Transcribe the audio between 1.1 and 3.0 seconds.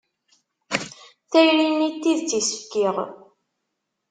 Tayri-nni n tidett i s-fkiɣ.